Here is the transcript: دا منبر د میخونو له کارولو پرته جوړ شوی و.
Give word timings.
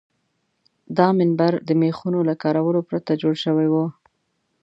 دا 0.97 1.07
منبر 1.19 1.51
د 1.67 1.69
میخونو 1.81 2.19
له 2.29 2.35
کارولو 2.43 2.79
پرته 2.89 3.11
جوړ 3.21 3.33
شوی 3.43 3.67
و. 3.69 3.75